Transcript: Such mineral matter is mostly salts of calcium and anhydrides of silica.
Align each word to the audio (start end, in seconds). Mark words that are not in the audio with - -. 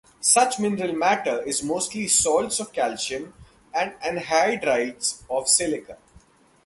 Such 0.19 0.57
mineral 0.57 0.93
matter 0.95 1.43
is 1.43 1.61
mostly 1.61 2.07
salts 2.07 2.59
of 2.59 2.73
calcium 2.73 3.35
and 3.71 3.93
anhydrides 4.03 5.21
of 5.29 5.47
silica. 5.47 5.99